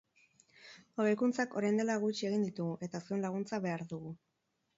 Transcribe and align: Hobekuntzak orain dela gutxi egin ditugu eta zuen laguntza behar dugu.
Hobekuntzak 1.03 1.53
orain 1.61 1.77
dela 1.81 1.99
gutxi 2.05 2.29
egin 2.31 2.47
ditugu 2.47 2.73
eta 2.89 3.03
zuen 3.07 3.23
laguntza 3.27 3.61
behar 3.69 3.87
dugu. 3.95 4.17